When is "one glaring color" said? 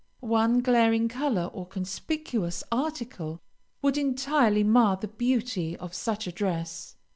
0.33-1.51